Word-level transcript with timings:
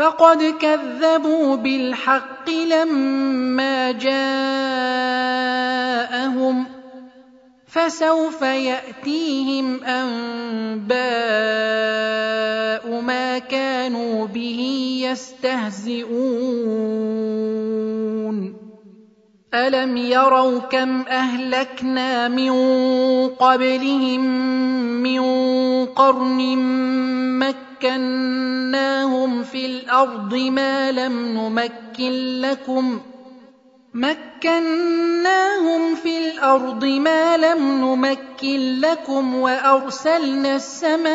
فقد 0.00 0.42
كذبوا 0.60 1.56
بالحق 1.56 2.50
لما 2.50 3.92
جاءهم 3.92 4.16
فسوف 7.66 8.42
ياتيهم 8.42 9.84
انباء 9.84 10.90
ما 13.00 13.38
كانوا 13.38 14.26
به 14.26 14.60
يستهزئون 15.04 16.10
الم 19.54 19.96
يروا 19.96 20.58
كم 20.58 21.00
اهلكنا 21.00 22.28
من 22.28 22.52
قبلهم 23.28 24.20
من 25.02 25.20
قرن 25.86 26.56
مكه 27.38 27.69
مكناهم 27.80 29.42
في 29.42 29.66
الأرض 29.66 30.34
ما 30.34 30.92
لم 30.92 31.38
نمكن 31.38 32.40
لكم 32.40 33.00
مكناهم 33.94 35.94
في 35.94 36.18
الأرض 36.18 36.84
ما 36.84 37.36
لم 37.36 37.84
نمكن 37.84 38.80
لكم 38.80 39.34
وأرسلنا 39.34 40.56
السماء 40.56 41.10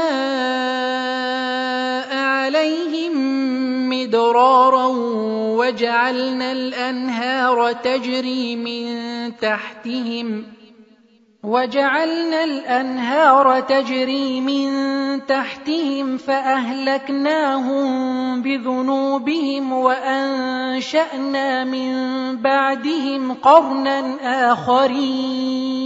عليهم 2.18 3.14
مدرارا 3.90 4.88
وجعلنا 5.58 6.52
الأنهار 6.52 7.74
تجري 7.74 8.56
من 8.56 9.38
تحتهم 9.38 10.44
وجعلنا 11.46 12.44
الأنهار 12.44 13.60
تجري 13.62 14.42
من 14.42 14.72
تحتهم 15.26 16.18
فأهلكناهم 16.18 17.86
بذنوبهم 18.42 19.74
وأنشأنا 19.74 21.64
من 21.64 21.92
بعدهم 22.38 23.34
قرنا 23.34 24.18
آخرين. 24.52 25.86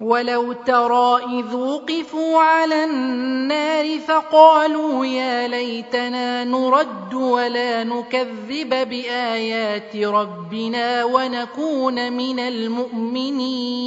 ولو 0.00 0.52
ترى 0.52 1.20
اذ 1.40 1.54
وقفوا 1.54 2.38
على 2.38 2.84
النار 2.84 3.98
فقالوا 3.98 5.06
يا 5.06 5.48
ليتنا 5.48 6.44
نرد 6.44 7.14
ولا 7.14 7.84
نكذب 7.84 8.68
بايات 8.68 9.96
ربنا 9.96 11.04
ونكون 11.04 12.12
من 12.12 12.38
المؤمنين 12.38 13.86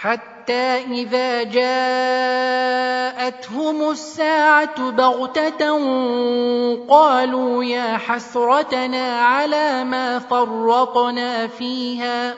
حتى 0.00 0.84
إذا 0.92 1.42
جاءتهم 1.42 1.90
الساعة 3.90 4.90
بغتة 4.90 5.78
قالوا 6.88 7.64
يا 7.64 7.96
حسرتنا 7.96 9.20
على 9.20 9.84
ما 9.84 10.18
فرطنا 10.18 11.46
فيها. 11.46 12.34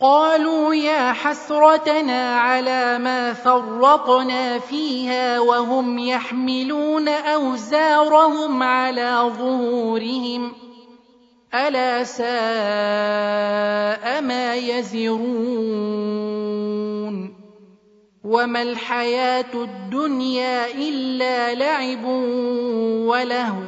قالوا 0.00 0.74
يا 0.74 1.12
حسرتنا 1.12 2.40
على 2.40 2.98
ما 2.98 3.32
فرطنا 3.32 4.58
فيها 4.58 5.40
وهم 5.40 5.98
يحملون 5.98 7.08
أوزارهم 7.08 8.62
على 8.62 9.32
ظهورهم 9.38 10.52
ۖ. 10.66 10.69
ألا 11.54 12.04
ساء 12.04 12.26
ما 14.22 14.54
يزرون 14.54 16.20
وما 18.24 18.62
الحياة 18.62 19.54
الدنيا 19.54 20.74
إلا 20.74 21.54
لعب 21.54 22.04
ولهو 23.06 23.62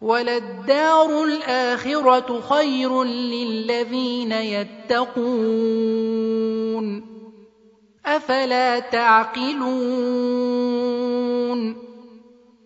وللدار 0.00 1.24
الآخرة 1.24 2.40
خير 2.40 3.04
للذين 3.04 4.32
يتقون 4.32 5.46
أفلا 8.06 8.78
تعقلون 8.78 9.66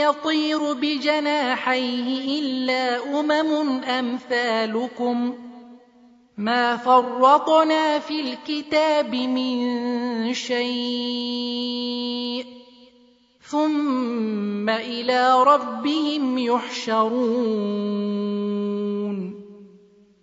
يطير 0.00 0.72
بجناحيه 0.72 2.40
إلا 2.40 3.20
أمم 3.20 3.84
أمثالكم. 3.84 5.34
ما 6.38 6.76
فرطنا 6.76 7.98
في 7.98 8.20
الكتاب 8.20 9.14
من 9.14 10.34
شيء. 10.34 12.44
ثم 13.50 14.70
إلى 14.70 15.42
ربهم 15.42 16.38
يحشرون. 16.38 18.59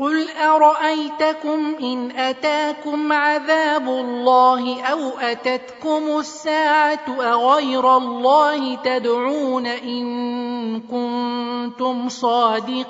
قل 0.00 0.30
ارايتكم 0.30 1.74
ان 1.82 2.10
اتاكم 2.10 3.12
عذاب 3.12 3.88
الله 3.88 4.82
أو 4.82 5.18
اتتكم 5.18 6.18
الساعة 6.18 7.06
اغير 7.20 7.96
الله 7.96 8.74
تدعون 8.74 9.66
ان 9.66 10.80
كنتم 10.80 12.08
صادقين 12.08 12.88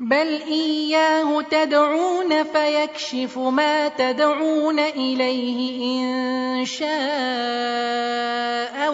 بل 0.00 0.42
اياه 0.42 1.42
تدعون 1.42 2.42
فيكشف 2.42 3.38
ما 3.38 3.88
تدعون 3.88 4.78
اليه 4.78 6.00
ان 6.00 6.64
شاء 6.64 6.94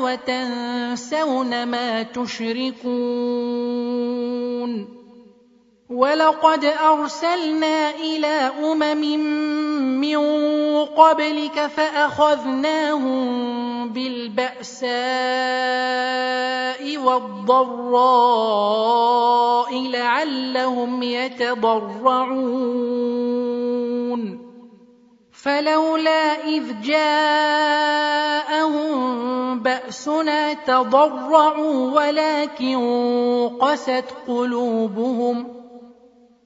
وتنسون 0.00 1.66
ما 1.66 2.02
تشركون 2.02 3.00
ولقد 5.90 6.64
ارسلنا 6.64 7.90
إلى 7.90 8.52
امم 8.62 9.00
من 10.00 10.18
قبلك 10.85 11.66
فاخذناهم 11.66 13.20
بالباساء 13.88 14.90
والضراء 17.04 18.30
لعلهم 19.82 21.02
يتضرعون 21.02 22.70
فلولا 25.32 26.44
اذ 26.44 26.80
جاءهم 26.82 28.11
باسنا 29.62 30.52
تضرعوا 30.52 31.90
ولكن 31.90 32.78
قست 33.61 34.04
قلوبهم 34.28 35.60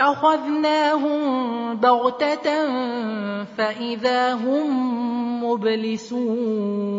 أخذناهم 0.00 1.76
بغتة 1.76 2.66
فإذا 3.44 4.34
هم 4.34 5.44
مبلسون. 5.44 6.94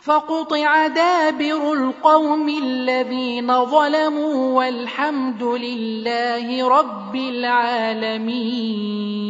فقطع 0.00 0.86
دابر 0.86 1.72
القوم 1.72 2.48
الذين 2.48 3.64
ظلموا 3.64 4.58
والحمد 4.58 5.42
لله 5.42 6.68
رب 6.68 7.16
العالمين. 7.16 9.29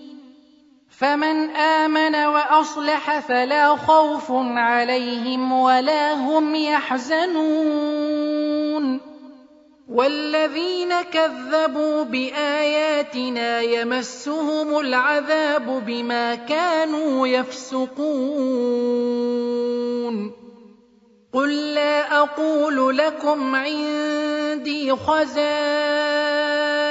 فمن 1.01 1.49
آمن 1.55 2.15
وأصلح 2.15 3.19
فلا 3.19 3.75
خوف 3.75 4.31
عليهم 4.55 5.51
ولا 5.51 6.13
هم 6.13 6.55
يحزنون. 6.55 7.91
والذين 9.89 11.01
كذبوا 11.01 12.03
بآياتنا 12.03 13.61
يمسهم 13.61 14.79
العذاب 14.79 15.83
بما 15.85 16.35
كانوا 16.35 17.27
يفسقون. 17.27 18.01
قل 21.33 21.73
لا 21.73 22.17
أقول 22.17 22.97
لكم 22.97 23.55
عندي 23.55 24.95
خزائن. 24.95 26.90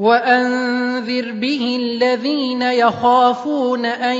وأنذر 0.00 1.32
به 1.32 1.76
الذين 1.80 2.62
يخافون 2.62 3.84
أن 3.84 4.16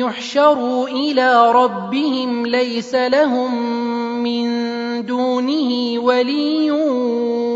يحشروا 0.00 0.88
إلى 0.88 1.52
ربهم 1.52 2.46
ليس 2.46 2.94
لهم 2.94 3.72
من 4.22 4.46
دونه 5.06 5.98
ولي 6.00 6.70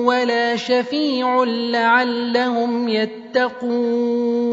ولا 0.04 0.56
شفيع 0.56 1.44
لعلهم 1.44 2.88
يتقون. 2.88 4.44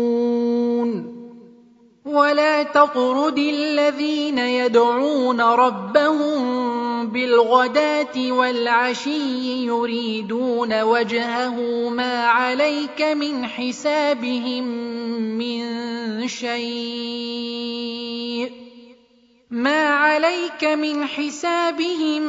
ولا 2.06 2.64
تطرد 2.64 3.38
الذين 3.38 4.38
يدعون 4.38 5.42
ربهم 5.42 6.71
بالغداة 7.08 8.32
والعشي 8.32 9.66
يريدون 9.66 10.82
وجهه 10.82 11.90
ما 11.90 12.26
عليك 12.26 13.02
من 13.02 13.46
حسابهم 13.46 14.64
من 15.38 15.62
شيء. 16.28 17.82
ما 19.52 19.88
عليك 19.88 20.64
من 20.64 21.06
حسابهم 21.06 22.22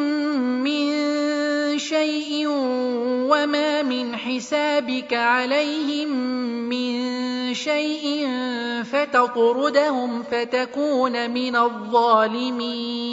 من 0.62 0.92
شيء 1.78 2.46
وما 3.30 3.82
من 3.82 4.16
حسابك 4.16 5.14
عليهم 5.14 6.08
من 6.68 7.54
شيء 7.54 8.28
فتطردهم 8.84 10.22
فتكون 10.22 11.30
من 11.30 11.56
الظالمين. 11.56 13.12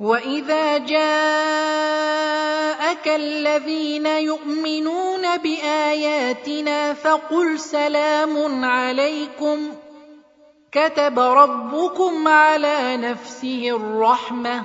واذا 0.00 0.78
جاءك 0.78 1.04
الذين 3.06 4.06
يؤمنون 4.06 5.36
باياتنا 5.36 6.94
فقل 6.94 7.58
سلام 7.58 8.64
عليكم 8.64 9.72
كتب 10.72 11.18
ربكم 11.18 12.28
على 12.28 12.96
نفسه 12.96 13.70
الرحمه 13.70 14.64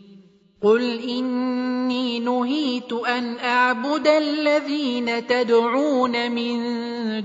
قل 0.63 0.99
اني 1.09 2.19
نهيت 2.19 2.93
ان 2.93 3.39
اعبد 3.39 4.07
الذين 4.07 5.27
تدعون 5.27 6.31
من 6.31 6.57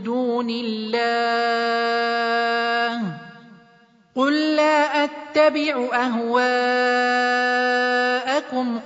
دون 0.02 0.50
الله 0.50 1.76
قل 4.16 4.56
لا 4.56 5.04
اتبع 5.04 5.88
اهواءكم 5.92 6.46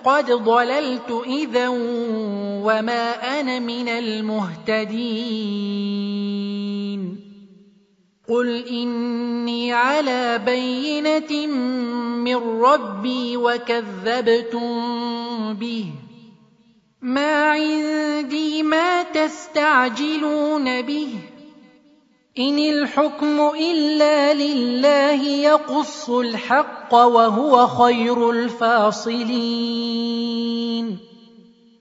قد 0.04 0.32
ضللت 0.32 1.22
اذا 1.26 1.68
وما 2.64 3.10
أنا 3.40 3.58
من 3.58 3.88
المهتدين 3.88 5.70
قل 8.30 8.66
اني 8.66 9.72
على 9.72 10.38
بينه 10.38 11.46
من 12.24 12.36
ربي 12.62 13.36
وكذبتم 13.36 14.70
به 15.54 15.86
ما 17.02 17.50
عندي 17.50 18.62
ما 18.62 19.02
تستعجلون 19.02 20.82
به 20.82 21.08
إن 22.38 22.58
الحكم 22.58 23.40
إلا 23.60 24.34
لله 24.34 25.22
يقص 25.24 26.10
الحق 26.10 26.94
وهو 26.94 27.66
خير 27.66 28.30
الفاصلين 28.30 29.90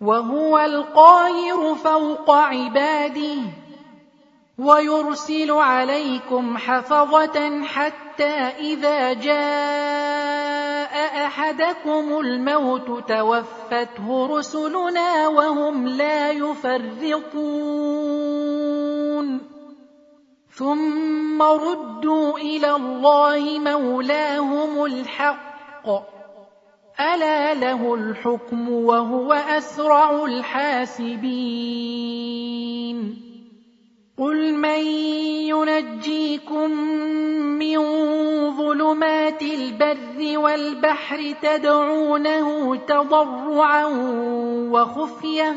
وهو 0.00 0.58
القاهر 0.58 1.74
فوق 1.74 2.30
عباده 2.30 3.36
ويرسل 4.58 5.50
عليكم 5.50 6.58
حفظة 6.58 7.64
حتى 7.64 8.34
إذا 8.58 9.12
جاء 9.12 11.26
أحدكم 11.26 12.20
الموت 12.20 13.08
توفته 13.08 14.38
رسلنا 14.38 15.28
وهم 15.28 15.88
لا 15.88 16.30
يفرطون. 16.30 17.38
ثم 20.50 21.42
ردوا 21.42 22.38
إلى 22.38 22.76
الله 22.76 23.58
مولاهم 23.58 24.84
الحق. 24.84 26.17
ألا 27.00 27.54
له 27.54 27.94
الحكم 27.94 28.68
وهو 28.68 29.32
أسرع 29.32 30.24
الحاسبين 30.24 31.28
قل 34.18 34.54
من 34.54 34.86
ينجيكم 35.46 36.70
من 37.58 37.78
ظلمات 38.56 39.42
البر 39.42 40.38
والبحر 40.38 41.34
تدعونه 41.42 42.76
تضرعا 42.76 43.84
وخفية 44.72 45.56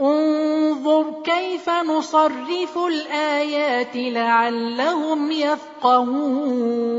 انظر 0.00 1.22
كيف 1.24 1.70
نصرف 1.70 2.78
الآيات 2.86 3.90
لعلهم 3.94 5.30
يفقهون. 5.30 6.92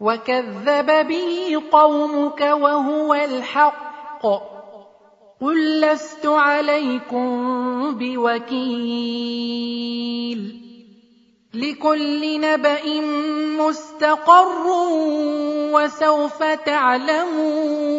وكذب 0.00 1.08
به 1.08 1.62
قومك 1.72 2.40
وهو 2.40 3.14
الحق. 3.14 4.26
قل 5.40 5.80
لست 5.80 6.26
عليكم 6.26 7.28
بوكيل. 7.98 9.08
لكل 11.54 12.40
نبأ 12.40 13.00
مستقر 13.58 14.66
وسوف 15.72 16.42
تعلمون. 16.42 17.98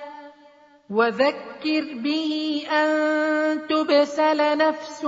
وذكر 0.91 1.83
به 2.03 2.63
أن 2.71 3.67
تبسل 3.67 4.57
نفس 4.57 5.05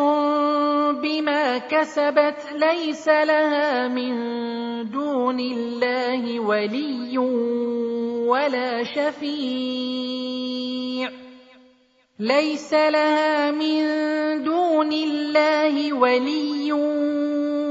بما 1.04 1.58
كسبت 1.58 2.36
ليس 2.56 3.08
لها 3.08 3.88
من 3.88 4.14
دون 4.90 5.40
الله 5.40 6.40
ولي 6.40 7.18
ولا 8.28 8.84
شفيع. 8.84 10.04
ليس 12.20 12.74
لها 12.74 13.52
من 13.52 13.84
دون 14.44 14.92
الله 14.92 15.94
ولي 15.94 16.72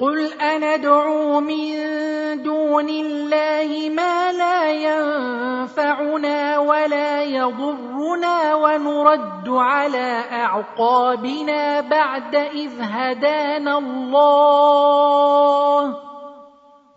قل 0.00 0.32
أندعو 0.32 1.40
من 1.40 1.72
دون 2.42 2.88
الله 2.88 3.90
ما 3.90 4.32
لا 4.32 4.70
ينفعنا 4.72 6.58
ولا 6.58 7.22
يضرنا 7.22 8.54
ونرد 8.54 9.48
على 9.48 10.22
أعقابنا 10.32 11.80
بعد 11.80 12.34
إذ 12.34 12.70
هدانا 12.80 13.78
الله 13.78 14.56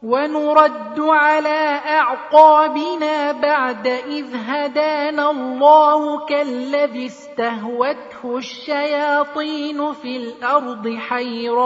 ونرد 0.03 0.99
على 0.99 1.81
أعقابنا 1.85 3.31
بعد 3.31 3.87
إذ 3.87 4.25
هدانا 4.35 5.31
الله 5.31 6.25
كالذي 6.25 7.05
استهوته 7.05 8.37
الشياطين 8.37 9.93
في 9.93 10.17
الأرض 10.17 10.95
حيران. 10.95 11.59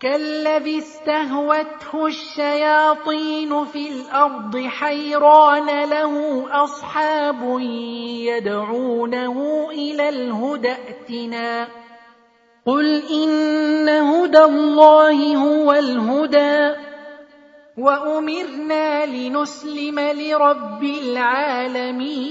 كالذي 0.00 0.78
استهوته 0.78 2.06
الشياطين 2.06 3.64
في 3.64 3.88
الأرض 3.88 4.66
حيران 4.66 5.84
له 5.90 6.44
أصحاب 6.64 7.58
يدعونه 8.30 9.68
إلى 9.70 10.08
الهدى 10.08 10.72
ائتنا. 10.72 11.81
قل 12.66 13.02
إن 13.10 13.88
هدى 13.88 14.38
الله 14.38 15.36
هو 15.36 15.72
الهدى 15.72 16.74
وأمرنا 17.78 19.06
لنسلم 19.06 20.00
لرب 20.00 20.84
العالمين 20.84 22.22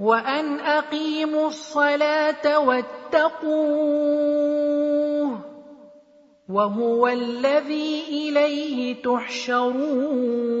وأن 0.00 0.60
أقيموا 0.60 1.48
الصلاة 1.48 2.58
واتقوه 2.58 4.10
وهو 6.48 7.08
الذي 7.08 8.02
إليه 8.08 9.02
تحشرون 9.02 10.60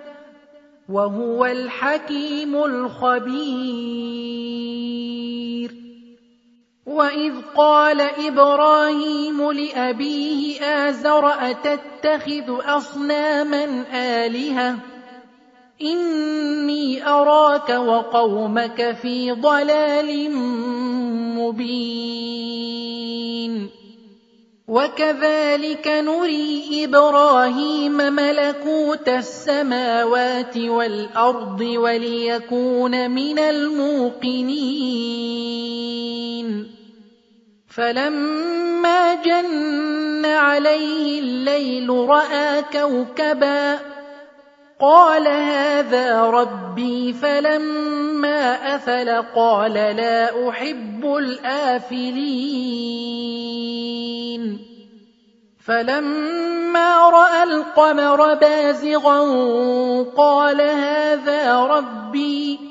وهو 0.89 1.45
الحكيم 1.45 2.55
الخبير. 2.55 4.01
وإذ 6.85 7.33
قال 7.55 8.01
إبراهيم 8.01 9.51
لأبيه 9.51 10.61
آزر 10.61 11.27
أتتخذ 11.27 12.77
أصناما 12.77 13.85
آلهة؟ 13.93 14.75
إني 15.81 17.07
أراك 17.07 17.69
وقومك 17.69 18.91
في 19.01 19.31
ضلال 19.31 20.31
مبين. 21.37 22.61
وكذلك 24.71 25.87
نري 25.87 26.83
إبراهيم 26.83 27.97
ملكوت 27.97 29.09
السماوات 29.09 30.57
والأرض 30.57 31.61
وليكون 31.61 33.11
من 33.11 33.39
الموقنين. 33.39 34.71
فلما 37.67 39.15
جن 39.15 40.25
عليه 40.25 41.19
الليل 41.19 41.89
رأى 41.89 42.61
كوكبا 42.61 43.90
قال 44.81 45.27
هذا 45.27 46.21
ربي 46.21 47.13
فلما 47.13 48.75
أفل 48.75 49.23
قال 49.35 49.73
لا 49.73 50.49
أحب 50.49 51.05
الآفلين. 51.05 52.61
فلما 55.67 57.09
رأى 57.09 57.43
القمر 57.43 58.33
بازغا 58.33 59.19
قال 60.17 60.61
هذا 60.61 61.59
ربي 61.59 62.70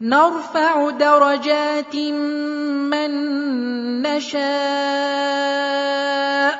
نَرْفَعُ 0.00 0.90
دَرَجَاتٍ 0.90 1.96
مَّن 1.96 3.10
نَّشَاءُ 4.02 4.46
ۗ. 6.56 6.58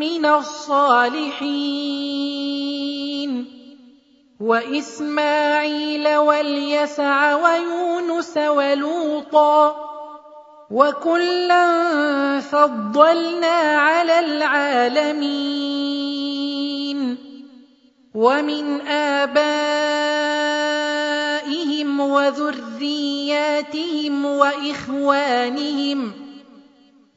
مِّنَ 0.00 0.24
الصَّالِحِينَ 0.24 1.60
وَإِسْمَاعِيلَ 4.40 6.08
وَالْيَسَعَ 6.16 7.34
وَيُونُسَ 7.36 8.36
وَلُوطًا 8.36 9.70
ۚ 9.70 9.74
وَكُلًّا 10.70 11.64
فَضَّلْنَا 12.40 13.56
عَلَى 13.76 14.18
الْعَالَمِينَ 14.20 15.28
وَمِنْ 18.14 18.80
آبَائِهِمْ 19.20 19.50
وَذُرِّيَّاتِهِمْ 22.00 23.34
وَإِخْوَانِهِمْ 24.26 26.10
ۖ 26.10 26.14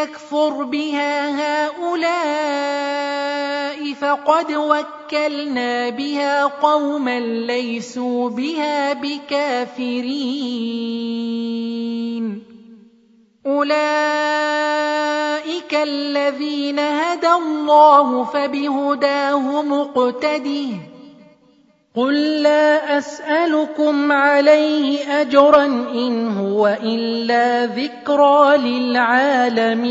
يَكْفُرْ 0.00 0.64
بِهَا 0.64 1.30
هَٰؤُلَاءِ 1.68 2.72
فَقَدْ 3.92 4.52
وَكَّلْنَا 4.52 5.88
بِهَا 5.88 6.44
قَوْمًا 6.44 7.20
لَّيْسُوا 7.20 8.30
بِهَا 8.30 8.92
بِكَافِرِينَ. 8.92 10.10
أُولَٰئِكَ 13.50 13.74
الَّذِينَ 15.74 16.78
هَدَى 16.78 17.28
اللَّهُ 17.32 18.24
فَبِهُدَاهُ 18.24 19.62
مُقْتَدِهْ 19.62 20.70
ۗ 20.78 20.80
قُل 21.96 22.42
لَّا 22.42 22.98
أَسْأَلُكُمْ 22.98 24.12
عَلَيْهِ 24.12 25.20
أَجْرًا 25.20 25.64
إِنْ 25.94 26.28
هُوَ 26.38 26.66
إِلَّا 26.82 27.66
ذِكْرَىٰ 27.66 28.56
لِلْعَالَمِينَ 28.56 29.90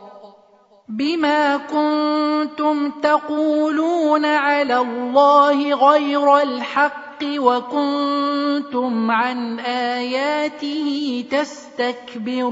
بما 0.91 1.57
كنتم 1.57 2.91
تقولون 2.91 4.25
على 4.25 4.77
الله 4.77 5.73
غير 5.75 6.37
الحق 6.41 7.23
وكنتم 7.23 9.11
عن 9.11 9.59
اياته 9.59 11.25
تستكبرون 11.31 12.51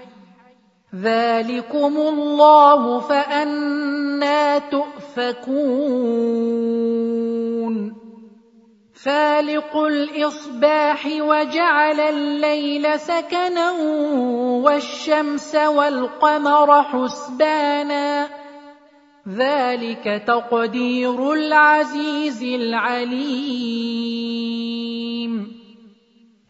ذلكم 0.95 1.97
الله 1.97 2.99
فأنا 2.99 4.59
تؤفكون 4.59 6.01
فالق 9.03 9.77
الإصباح 9.77 11.05
وجعل 11.05 11.99
الليل 11.99 12.99
سكنا 12.99 13.71
والشمس 14.61 15.55
والقمر 15.55 16.83
حسبانا 16.83 18.29
ذلك 19.27 20.23
تقدير 20.27 21.33
العزيز 21.33 22.43
العليم 22.43 24.01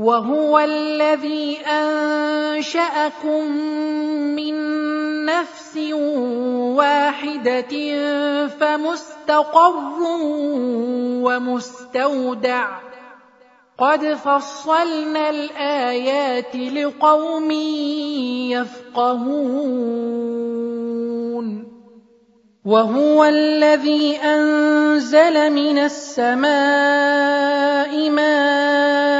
وهو 0.00 0.58
الذي 0.58 1.60
أنشأكم 1.60 3.44
من 4.32 4.54
نفس 5.24 5.76
واحدة 6.80 7.72
فمستقر 8.46 10.00
ومستودع. 11.20 12.68
قد 13.78 14.14
فصلنا 14.14 15.30
الآيات 15.30 16.56
لقوم 16.56 17.50
يفقهون. 18.50 19.60
وهو 22.64 23.24
الذي 23.24 24.16
أنزل 24.16 25.52
من 25.52 25.78
السماء 25.78 26.50
ماء 28.10 29.19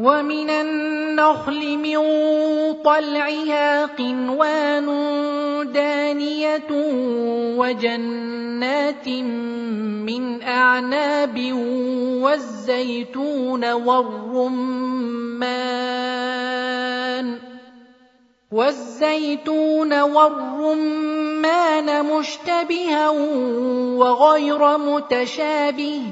ومن 0.00 0.50
النخل 0.50 1.76
من 1.76 2.00
طلعها 2.84 3.86
قنوان 3.86 4.86
دانية 5.72 6.70
وجنات 7.60 9.08
من 10.08 10.42
أعناب 10.42 11.52
والزيتون 12.24 13.72
والرمان 13.72 14.70
والزيتون 18.52 20.00
والرمان 20.00 21.88
مشتبها 22.04 23.08
وغير 24.00 24.78
متشابه 24.78 26.02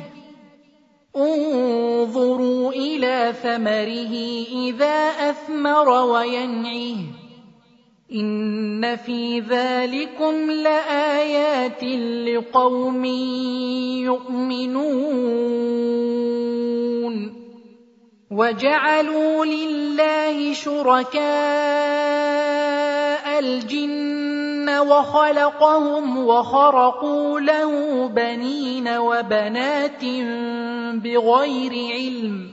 انظروا 1.16 2.72
إلى 2.72 3.34
ثمره 3.42 4.14
إذا 4.68 5.30
أثمر 5.30 5.88
وينعه 5.88 6.96
إن 8.12 8.96
في 8.96 9.40
ذلكم 9.40 10.50
لآيات 10.50 11.84
لقوم 12.28 13.04
يؤمنون. 14.04 15.48
وجعلوا 18.30 19.44
لله 19.44 20.52
شركاء 20.52 21.28
الجن 23.38 24.47
وخلقهم 24.68 26.26
وخرقوا 26.26 27.40
له 27.40 28.06
بنين 28.08 28.88
وبنات 28.88 30.04
بغير 31.04 31.72
علم 31.94 32.52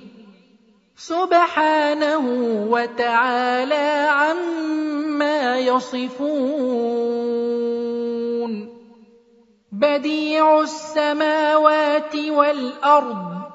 سبحانه 0.98 2.26
وتعالى 2.70 4.08
عما 4.10 5.58
يصفون 5.60 6.36
بديع 9.72 10.62
السماوات 10.62 12.16
والارض 12.16 13.55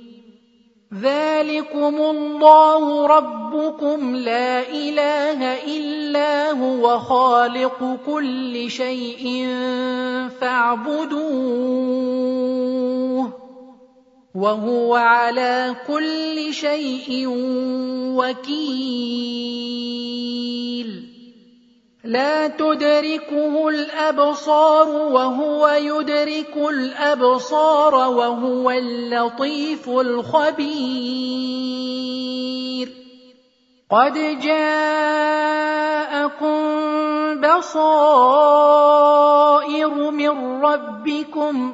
ذَٰلِكُمُ 0.93 1.95
اللَّهُ 1.95 3.07
رَبُّكُمْ 3.07 4.15
لَا 4.15 4.59
إِلَٰهَ 4.69 5.63
إِلَّا 5.63 6.51
هُوَ 6.51 6.99
خَالِقُ 6.99 7.79
كُلِّ 8.05 8.71
شَيْءٍ 8.71 9.47
فَاعْبُدُوهُ 10.41 11.21
وَهُوَ 14.35 14.95
عَلَىٰ 14.95 15.75
كُلِّ 15.87 16.53
شَيْءٍ 16.53 17.27
وَكِيلٌ 18.19 19.11
لا 22.03 22.47
تدركه 22.47 23.69
الأبصار 23.69 24.89
وهو 24.89 25.67
يدرك 25.67 26.57
الأبصار 26.57 27.95
وهو 27.95 28.71
اللطيف 28.71 29.89
الخبير. 29.89 31.41
قد 33.91 34.13
جاءكم 34.39 35.41
بصائر 37.41 38.81
من 40.11 40.61
ربكم 40.63 41.73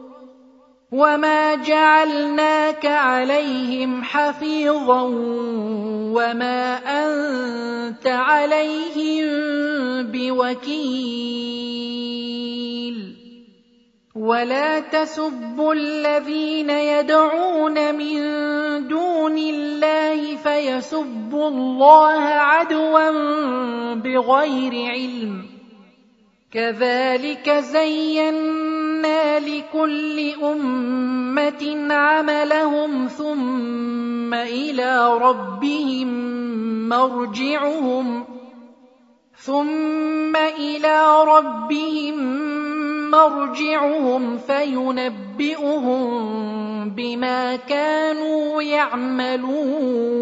وما 0.91 1.55
جعلناك 1.55 2.85
عليهم 2.85 4.03
حفيظا 4.03 5.01
وما 6.11 6.75
انت 6.75 8.07
عليهم 8.07 9.27
بوكيل 10.11 11.51
ولا 14.15 14.79
تسبوا 14.79 15.73
الذين 15.73 16.69
يدعون 16.69 17.95
من 17.95 18.17
دون 18.87 19.37
الله 19.37 20.35
فيسبوا 20.35 21.47
الله 21.47 22.23
عدوا 22.23 23.11
بغير 23.93 24.91
علم 24.91 25.45
كذلك 26.51 27.49
زينا 27.49 28.70
لكل 29.39 30.33
امه 30.43 31.93
عملهم 31.93 33.07
ثم 33.07 34.33
إلى 34.33 35.17
ربهم 35.17 36.09
مرجعهم 36.89 38.25
ثم 39.37 40.35
إلى 40.35 41.23
ربهم 41.23 42.41
مرجعهم 43.11 44.37
فينبئهم 44.37 46.01
بما 46.89 47.55
كانوا 47.55 48.61
يعملون 48.61 50.21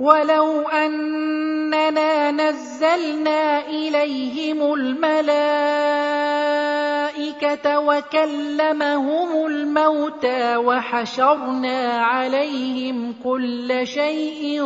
ولو 0.00 0.68
أننا 0.68 2.30
نزلنا 2.30 3.66
إليهم 3.66 4.74
الملائكة 4.74 5.18
وكلمهم 7.78 9.46
الموتى 9.46 10.56
وحشرنا 10.56 12.02
عليهم 12.02 13.14
كل 13.24 13.86
شيء 13.86 14.62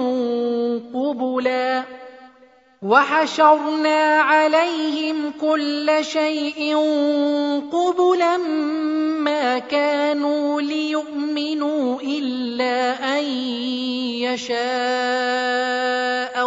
قبلا 0.95 2.02
وحشرنا 2.83 4.21
عليهم 4.21 5.33
كل 5.41 5.99
شيء 6.01 6.77
قبلا 7.73 8.37
ما 9.23 9.59
كانوا 9.59 10.61
ليؤمنوا 10.61 12.01
إلا 12.01 12.99
أن 13.19 13.25
يشاء 14.27 14.59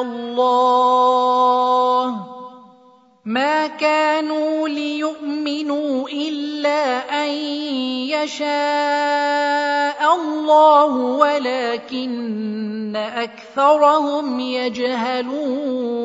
الله. 0.02 2.16
ما 3.26 3.68
كانوا 3.68 4.68
ليؤمنوا 4.68 6.10
إلا 6.10 6.98
أن 7.24 7.30
يشاء 8.12 10.16
الله 10.16 10.96
ولكن 10.96 12.96
أكثرهم 12.96 14.40
يجهلون. 14.40 16.05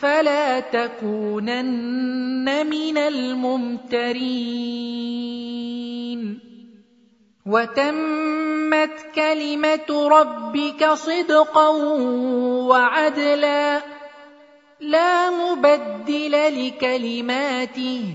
فلا 0.00 0.60
تكونن 0.60 2.66
من 2.66 2.98
الممترين. 2.98 4.18
وتمت 7.46 8.90
كلمة 9.14 10.08
ربك 10.08 10.84
صدقا 10.84 11.68
وعدلا. 12.68 13.82
لا 14.80 15.30
مبدل 15.30 16.66
لكلماته. 16.66 18.14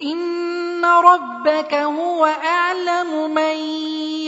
إن 0.03 0.85
ربك 0.85 1.75
هو 1.75 2.25
أعلم 2.27 3.35
من 3.35 3.46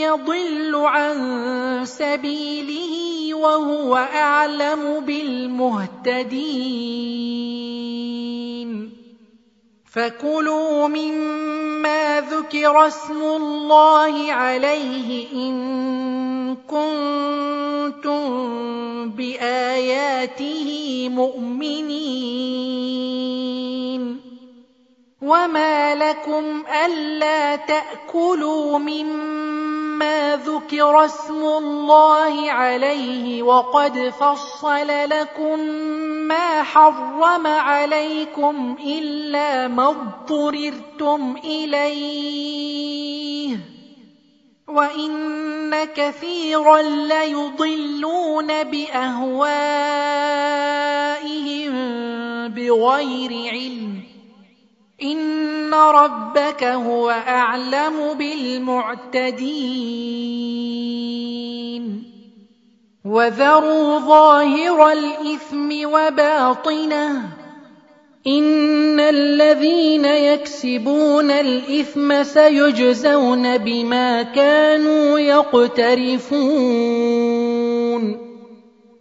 يضل 0.09 0.75
عن 0.75 1.85
سبيله 1.85 2.93
وهو 3.33 3.95
أعلم 3.95 4.99
بالمهتدين. 4.99 6.29
فكلوا 9.93 10.87
مما 10.87 12.21
ذكر 12.21 12.87
اسم 12.87 13.21
الله 13.21 14.33
عليه 14.33 15.31
إن 15.33 16.55
كنتم 16.55 18.29
بآياته 19.09 20.67
مؤمنين. 21.09 22.49
وما 25.21 25.95
لكم 25.95 26.63
ألا 26.85 27.55
تأكلوا 27.55 28.77
مما 28.77 29.78
ذكر 30.35 31.05
اسم 31.05 31.43
الله 31.43 32.51
عليه 32.51 33.43
وقد 33.43 34.13
فصل 34.19 34.87
لكم 34.87 35.59
ما 36.29 36.63
حرم 36.63 37.47
عليكم 37.47 38.77
إلا 38.85 39.67
ما 39.67 39.89
اضطررتم 39.89 41.35
إليه 41.43 42.99
وان 44.67 45.83
كثيرا 45.85 46.81
ليضلون 46.81 48.63
باهوائهم 48.63 49.69
بغير 52.47 53.51
علم 53.51 54.18
ان 55.03 55.73
ربك 55.73 56.63
هو 56.63 57.09
اعلم 57.09 58.13
بالمعتدين 58.13 59.39
وذروا 63.05 63.99
ظاهر 63.99 64.91
الاثم 64.91 65.85
وباطنه 65.85 67.21
إن 68.27 68.99
الذين 68.99 70.05
يكسبون 70.05 71.31
الإثم 71.31 72.23
سيجزون 72.23 73.57
بما 73.57 74.23
كانوا 74.23 75.19
يقترفون 75.19 76.29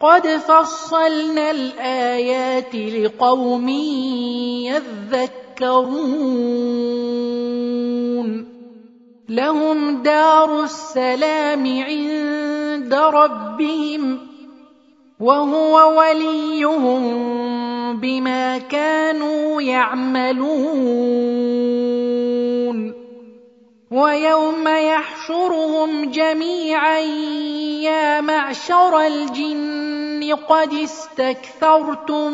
قد 0.00 0.26
فصلنا 0.26 1.50
الايات 1.50 2.74
لقوم 2.74 3.68
يذكرون 5.58 5.96
لهم 9.28 10.02
دار 10.02 10.64
السلام 10.64 11.66
عند 11.66 12.94
ربهم 12.94 14.18
وهو 15.20 15.98
وليهم 15.98 17.02
بما 18.00 18.58
كانوا 18.58 19.62
يعملون 19.62 21.16
ويوم 23.90 24.68
يحشرهم 24.68 26.10
جميعا 26.10 26.98
يا 27.80 28.20
معشر 28.20 29.06
الجن 29.06 29.85
قد 30.32 30.72
استكثرتم 30.72 32.32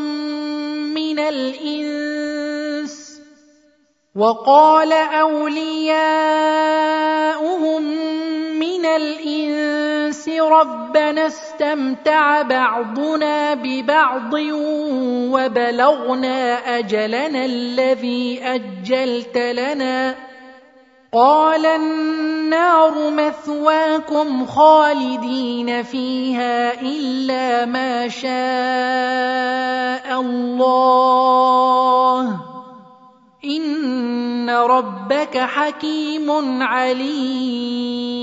من 0.94 1.18
الإنس 1.18 3.12
وقال 4.16 4.92
أولياؤهم 4.92 5.82
من 8.58 8.86
الإنس 8.86 10.28
ربنا 10.28 11.26
استمتع 11.26 12.42
بعضنا 12.42 13.54
ببعض 13.54 14.32
وبلغنا 15.32 16.58
أجلنا 16.78 17.44
الذي 17.44 18.40
أجلت 18.44 19.38
لنا 19.38 20.31
قال 21.14 21.66
النار 21.66 23.10
مثواكم 23.10 24.46
خالدين 24.46 25.82
فيها 25.82 26.80
إلا 26.80 27.64
ما 27.64 28.08
شاء 28.08 28.32
الله. 30.20 30.80
إن 33.44 34.50
ربك 34.50 35.38
حكيم 35.38 36.62
عليم. 36.62 38.22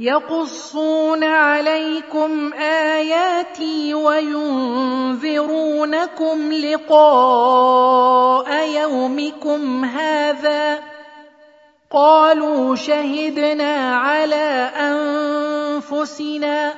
يقصون 0.00 1.24
عليكم 1.24 2.52
آياتي 2.54 3.94
وينذرونكم 3.94 5.22
لقاء 6.52 8.08
يومكم 8.68 9.84
هذا 9.84 10.78
قالوا 11.90 12.76
شهدنا 12.76 13.96
على 13.96 14.70
أنفسنا 14.76 16.74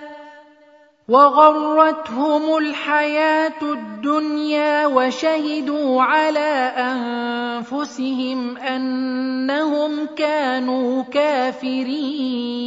وغرتهم 1.08 2.56
الحياة 2.58 3.62
الدنيا 3.62 4.86
وشهدوا 4.86 6.02
على 6.02 6.72
أنفسهم 6.76 8.56
أنهم 8.56 10.06
كانوا 10.06 11.02
كافرين. 11.02 12.62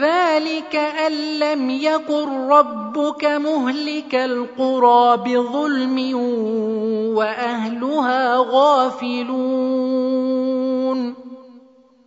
ذلك 0.00 0.76
أن 0.76 1.12
لم 1.38 1.70
يكن 1.70 2.48
ربك 2.48 3.24
مهلك 3.24 4.14
القرى 4.14 5.16
بظلم 5.16 6.14
وأهلها 7.16 8.36
غافلون. 8.36 9.94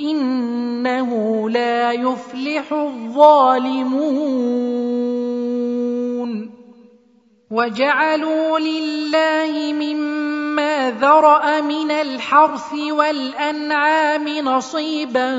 إنه 0.00 1.50
لا 1.50 1.92
يفلح 1.92 2.72
الظالمون. 2.72 4.40
وجعلوا 7.50 8.58
لله 8.58 9.72
مما 9.72 10.90
ذرأ 10.90 11.60
من 11.60 11.90
الحرث 11.90 12.72
والأنعام 12.90 14.28
نصيبا 14.28 15.30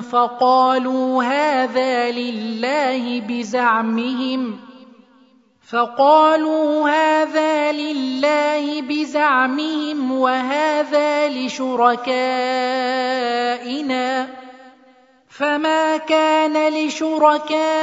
فقالوا 0.00 1.24
هذا 1.24 2.10
لله 2.10 3.20
بزعمهم. 3.20 4.69
فقالوا 5.72 6.90
هذا 6.90 7.72
لله 7.72 8.82
بزعمهم 8.82 10.12
وهذا 10.12 11.28
لشركائنا 11.28 12.40
فما 15.28 15.96
كان 15.96 16.68
لشركائهم 16.74 17.82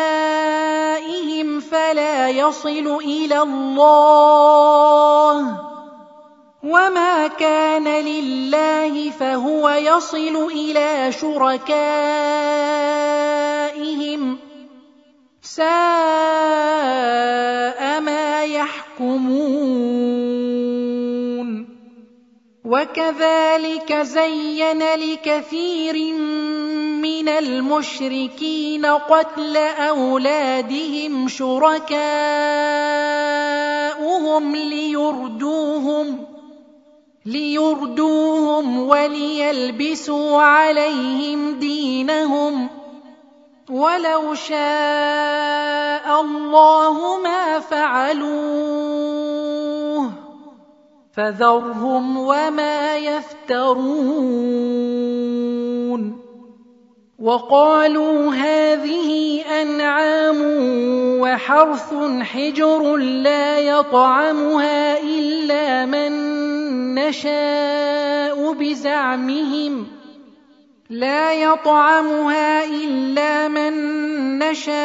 فلا 1.60 2.30
يصل 2.30 3.00
إلى 3.04 3.42
الله 3.42 4.08
وما 6.64 7.28
كان 7.28 7.88
لله 7.88 9.10
فهو 9.10 9.70
يصل 9.70 10.36
إلى 10.52 11.12
شركائهم 11.12 12.08
ساء 15.56 15.68
ما 18.02 18.44
يحكمون. 18.44 20.18
وكذلك 22.66 23.94
زين 23.94 24.84
لكثير 24.84 26.14
من 27.02 27.30
المشركين 27.30 28.86
قتل 28.86 29.58
أولادهم 29.58 31.28
شركاؤهم 31.28 31.76
ليردوهم 34.56 36.26
ليردوهم 37.26 38.80
وليلبسوا 38.80 40.42
عليهم 40.42 41.60
دينهم. 41.60 42.87
ولو 43.70 44.34
شاء 44.34 46.22
الله 46.22 47.20
ما 47.24 47.60
فعلوه 47.60 48.88
فذرهم 51.14 52.18
وما 52.18 52.98
يفترون 52.98 54.58
وقالوا 57.20 58.34
هذه 58.34 59.42
أنعام 59.62 60.38
وحرث 61.22 61.94
حجر 62.22 62.96
لا 62.96 63.60
يطعمها 63.60 65.00
إلا 65.00 65.86
من 65.86 66.12
نشاء 66.96 68.54
بزعمهم 68.54 69.97
لا 70.90 71.34
يطعمها 71.34 72.64
إلا 72.66 73.48
من 73.48 73.74
نشاء 74.40 74.78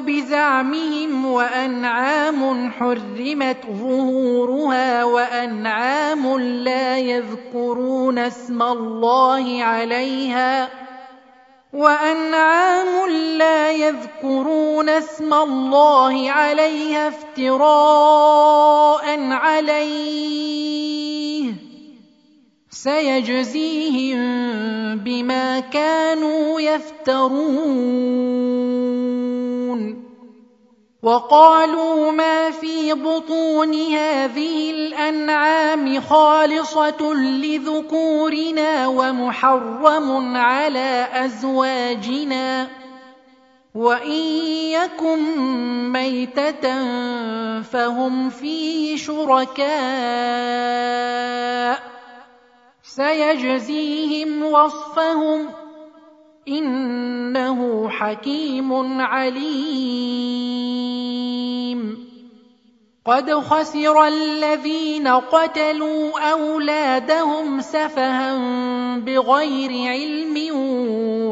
بزعمهم 0.00 1.26
وأنعام 1.26 2.70
حرمت 2.72 3.66
ظهورها 3.66 5.04
وأنعام 5.04 6.38
لا 6.38 6.98
يذكرون 6.98 8.18
اسم 8.18 8.62
الله 8.62 9.62
عليها 9.64 10.68
وأنعام 11.72 13.10
لا 13.38 13.72
يذكرون 13.72 14.88
اسم 14.88 15.34
الله 15.34 16.30
عليها 16.30 17.08
افتراء 17.08 19.04
عليه 19.30 20.84
سيجزيهم 22.74 24.18
بما 24.98 25.60
كانوا 25.60 26.60
يفترون. 26.60 27.54
وقالوا 31.02 32.12
ما 32.12 32.50
في 32.50 32.92
بطون 32.94 33.74
هذه 33.74 34.70
الأنعام 34.70 36.00
خالصة 36.00 37.14
لذكورنا 37.14 38.86
ومحرم 38.86 40.36
على 40.36 41.08
أزواجنا. 41.12 42.68
وإن 43.74 44.22
يكن 44.70 45.18
ميتة 45.92 46.82
فهم 47.62 48.30
فيه 48.30 48.96
شركاء. 48.96 49.64
سيجزيهم 52.96 54.44
وصفهم 54.44 55.48
إنه 56.48 57.88
حكيم 57.88 59.00
عليم. 59.00 60.44
قد 63.06 63.30
خسر 63.34 64.04
الذين 64.04 65.08
قتلوا 65.08 66.20
أولادهم 66.32 67.60
سفها 67.60 68.36
بغير 68.98 69.70
علم 69.90 70.50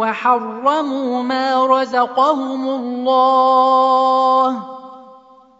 وحرموا 0.01 1.23
ما 1.23 1.67
رزقهم 1.67 2.69
الله 2.69 4.63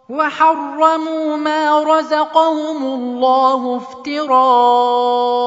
وحرموا 0.09 1.37
ما 1.37 1.83
رزقهم 1.83 2.83
الله 2.83 3.77
افتراء. 3.77 5.42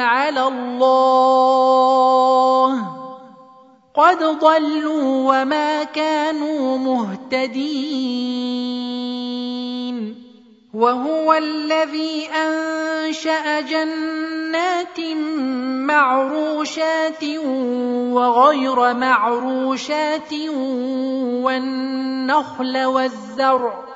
على 0.00 0.48
الله. 0.48 1.86
قد 3.94 4.18
ضلوا 4.18 5.42
وما 5.42 5.84
كانوا 5.84 6.78
مهتدين. 6.78 8.16
وهو 10.76 11.34
الذي 11.34 12.28
أنشأ 12.28 13.60
جنات 13.60 15.00
معروشات 15.88 17.24
وغير 18.12 18.94
معروشات 18.94 20.32
والنخل 21.42 22.84
والزرع 22.84 23.95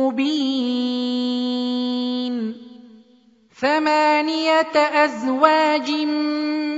مبين 0.00 1.80
ثمانية 3.60 4.76
أزواج 5.04 5.90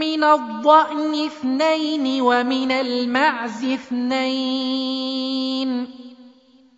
من 0.02 0.24
الضأن 0.24 1.26
اثنين 1.26 2.22
ومن 2.22 2.72
المعز 2.72 3.64
اثنين 3.64 5.22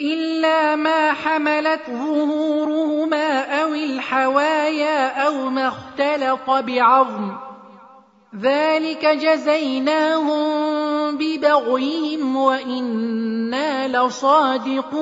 إلا 0.00 0.76
ما 0.76 1.12
حملت 1.12 1.82
ظهورهما 1.90 3.40
أو 3.62 3.74
الحوايا 3.74 5.26
أو 5.26 5.50
ما 5.50 5.68
اختلط 5.68 6.50
بعظم 6.50 7.32
ذلك 8.40 9.06
جزيناهم 9.06 10.38
ببغيهم 11.18 12.36
وإنا 12.36 13.88
لصادقون 13.88 14.98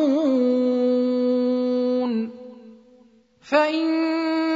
فإن 3.43 4.56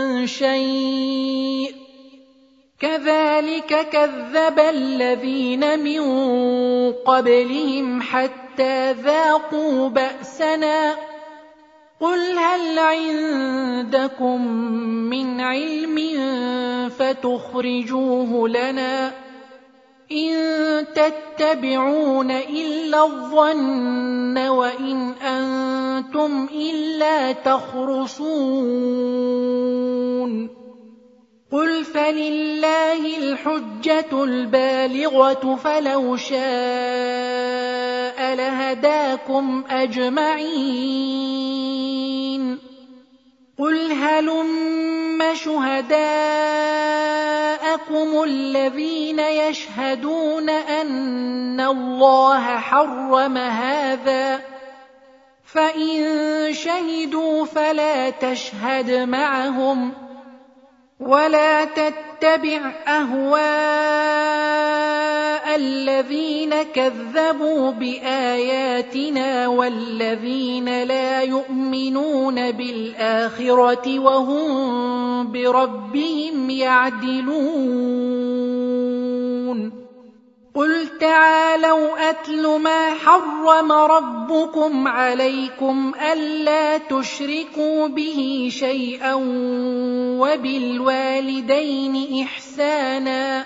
شيء 0.27 1.75
كذلك 2.79 3.89
كذب 3.89 4.59
الذين 4.59 5.79
من 5.79 6.01
قبلهم 6.91 8.01
حتى 8.01 8.91
ذاقوا 8.91 9.89
بأسنا 9.89 10.95
قل 11.99 12.37
هل 12.37 12.79
عندكم 12.79 14.47
من 14.85 15.41
علم 15.41 15.97
فتخرجوه 16.89 18.49
لنا 18.49 19.11
إن 20.11 20.85
تتبعون 20.95 22.31
إلا 22.31 23.05
الظن 23.05 24.37
وإن 24.37 25.11
أنتم 25.11 26.47
إلا 26.53 27.31
تخرصون. 27.31 28.31
قل 31.51 31.83
فلله 31.85 33.17
الحجة 33.17 34.23
البالغة 34.23 35.55
فلو 35.63 36.15
شاء 36.15 36.39
لهداكم 38.35 39.63
أجمعين. 39.69 41.11
قل 43.61 43.91
هلم 43.91 45.33
شهداءكم 45.33 45.99
الذين 48.23 49.19
يشهدون 49.19 50.49
أن 50.49 51.59
الله 51.59 52.57
حرم 52.57 53.37
هذا 53.37 54.41
فإن 55.45 56.53
شهدوا 56.53 57.45
فلا 57.45 58.09
تشهد 58.09 58.91
معهم 58.91 59.91
ۖ 59.91 60.11
ولا 61.01 61.65
تتبع 61.65 62.71
اهواء 62.87 63.21
الذين 65.55 66.63
كذبوا 66.63 67.71
بآياتنا 67.71 69.47
والذين 69.47 70.83
لا 70.83 71.21
يؤمنون 71.21 72.51
بالآخرة 72.51 73.99
وهم 73.99 75.31
بربهم 75.31 76.49
يعدلون. 76.49 78.11
قل 80.55 80.87
تعالوا 80.99 82.09
أتل 82.09 82.59
ما 82.59 82.93
حرم 82.93 83.71
ربكم 83.71 84.87
عليكم 84.87 85.91
ألا 86.13 86.77
تشركوا 86.77 87.87
به 87.87 88.49
شيئا 88.51 89.13
وبالوالدين 90.19 92.23
إحسانا 92.23 93.45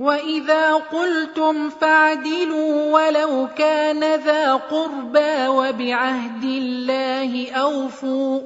واذا 0.00 0.74
قلتم 0.74 1.70
فاعدلوا 1.70 2.92
ولو 2.92 3.48
كان 3.56 4.00
ذا 4.00 4.54
قربى 4.54 5.48
وبعهد 5.48 6.44
الله 6.44 7.52
اوفوا 7.52 8.40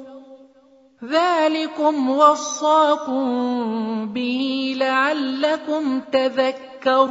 ذلكم 1.05 2.11
وصاكم 2.11 3.25
به 4.13 4.75
لعلكم 4.79 6.01
تذكرون 6.01 7.05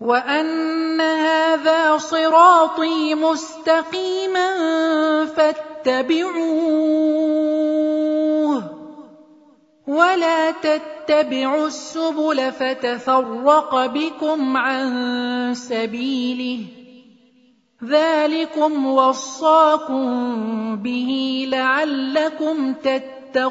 وان 0.00 1.00
هذا 1.00 1.98
صراطي 1.98 3.14
مستقيما 3.14 4.56
فاتبعوه 5.26 6.60
ولا 9.90 10.50
تتبعوا 10.50 11.66
السبل 11.66 12.52
فتفرق 12.52 13.86
بكم 13.86 14.56
عن 14.56 15.54
سبيله 15.54 16.64
ذلكم 17.84 18.86
وصاكم 18.86 20.06
به 20.76 21.44
لعلكم 21.50 22.74
تتقون 22.74 23.50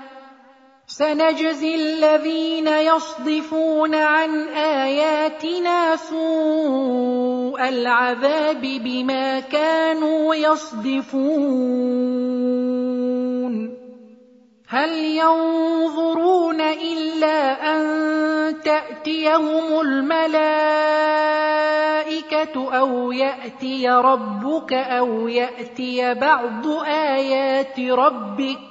سنجزي 1.01 1.75
الذين 1.75 2.67
يصدفون 2.67 3.95
عن 3.95 4.47
آياتنا 4.53 5.95
سوء 5.95 7.69
العذاب 7.69 8.61
بما 8.61 9.39
كانوا 9.39 10.35
يصدفون. 10.35 11.21
هل 14.67 14.89
ينظرون 14.93 16.61
إلا 16.61 17.37
أن 17.73 17.81
تأتيهم 18.61 19.81
الملائكة 19.81 20.31
أو 22.77 23.11
يأتي 23.11 23.89
ربك 23.89 24.73
أو 24.73 25.27
يأتي 25.27 26.13
بعض 26.13 26.67
آيات 26.87 27.79
ربك 27.79 28.70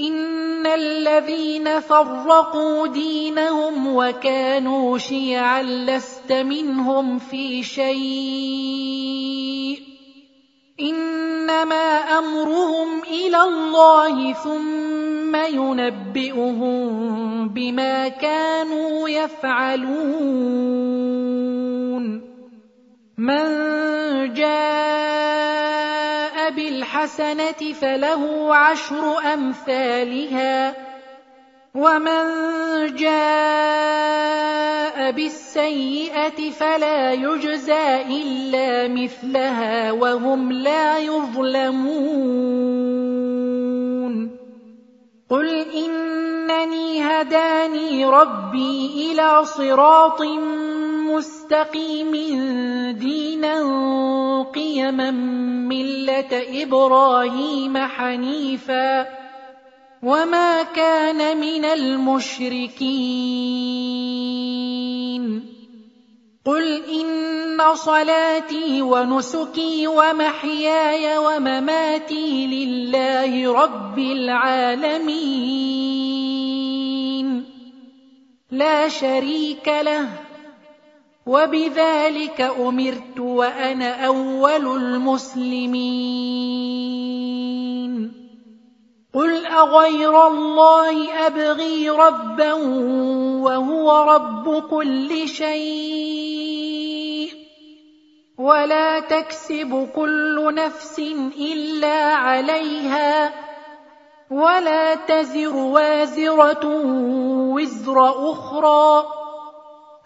ان 0.00 0.66
الذين 0.66 1.80
فرقوا 1.80 2.86
دينهم 2.86 3.96
وكانوا 3.96 4.98
شيعا 4.98 5.62
لست 5.62 6.32
منهم 6.32 7.18
في 7.18 7.62
شيء 7.62 9.10
انما 10.80 12.18
امرهم 12.18 13.02
إلى 13.02 13.42
الله 13.42 14.32
ثم 14.32 15.36
ينبئهم 15.36 16.78
بما 17.48 18.08
كانوا 18.08 19.08
يفعلون 19.08 19.90
من 23.18 23.44
جاء 24.34 24.89
بالحسنة 26.50 27.72
فله 27.80 28.54
عشر 28.54 29.32
أمثالها 29.34 30.74
ومن 31.74 32.24
جاء 32.96 34.30
بالسيئة 35.10 36.50
فلا 36.50 37.12
يجزى 37.12 38.02
إلا 38.02 38.88
مثلها 38.88 39.92
وهم 39.92 40.52
لا 40.52 40.98
يظلمون 40.98 42.40
قل 45.30 45.48
إنني 45.74 47.02
هداني 47.02 48.06
ربي 48.06 49.12
إلى 49.12 49.44
صراط 49.44 50.20
مستقيم 51.20 52.12
دينا 52.96 53.56
قيما 54.54 55.10
ملة 55.68 56.62
إبراهيم 56.62 57.78
حنيفا 57.78 59.06
وما 60.02 60.62
كان 60.62 61.40
من 61.40 61.64
المشركين. 61.64 62.80
قل 66.44 66.82
إن 66.88 67.60
صلاتي 67.74 68.82
ونسكي 68.82 69.86
ومحياي 69.86 71.18
ومماتي 71.18 72.46
لله 72.46 73.52
رب 73.52 73.98
العالمين. 73.98 75.50
لا 78.50 78.88
شريك 78.88 79.68
له. 79.68 80.29
وبذلك 81.26 82.40
أمرت 82.40 83.20
وأنا 83.20 84.06
أول 84.06 84.76
المسلمين. 84.76 85.80
قل 89.14 89.46
أغير 89.46 90.26
الله 90.26 91.26
أبغي 91.26 91.90
ربا 91.90 92.52
وهو 93.42 94.04
رب 94.04 94.62
كل 94.70 95.28
شيء. 95.28 97.30
ولا 98.38 99.00
تكسب 99.00 99.88
كل 99.96 100.54
نفس 100.54 100.98
إلا 101.38 102.14
عليها. 102.14 103.32
ولا 104.30 104.94
تزر 104.94 105.56
وازرة 105.56 106.66
وزر 107.54 108.30
أخرى. 108.32 109.19